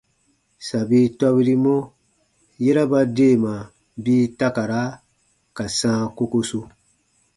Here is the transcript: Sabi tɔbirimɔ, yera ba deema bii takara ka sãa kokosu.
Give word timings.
Sabi 0.67 0.99
tɔbirimɔ, 1.19 1.75
yera 2.63 2.83
ba 2.91 2.99
deema 3.15 3.53
bii 4.03 4.25
takara 4.37 4.81
ka 5.55 5.65
sãa 5.77 6.01
kokosu. 6.15 6.59